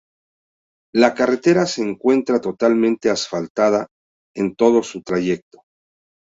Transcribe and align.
La 0.95 1.13
carretera 1.13 1.67
se 1.67 1.83
encuentra 1.83 2.41
totalmente 2.41 3.11
asfaltada 3.11 3.85
en 4.35 4.55
todo 4.55 4.81
su 4.81 5.03
trayecto. 5.03 5.61